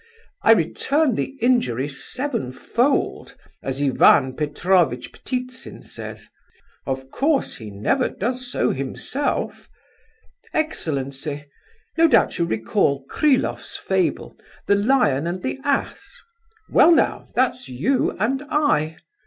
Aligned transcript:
I 0.41 0.53
return 0.53 1.13
the 1.13 1.37
injury 1.41 1.87
sevenfold, 1.87 3.35
as 3.61 3.83
Ivan 3.83 4.35
Petrovitch 4.35 5.11
Ptitsin 5.23 5.83
says. 5.83 6.27
(Of 6.87 7.11
course 7.11 7.57
he 7.57 7.69
never 7.69 8.09
does 8.09 8.49
so 8.51 8.71
himself.) 8.71 9.69
Excellency, 10.55 11.45
no 11.99 12.07
doubt 12.07 12.39
you 12.39 12.45
recollect 12.45 13.09
Kryloff's 13.11 13.77
fable, 13.77 14.35
'The 14.65 14.73
Lion 14.73 15.27
and 15.27 15.43
the 15.43 15.59
Ass'? 15.63 16.17
Well 16.71 16.89
now, 16.91 17.27
that's 17.35 17.69
you 17.69 18.17
and 18.17 18.41
I. 18.49 18.97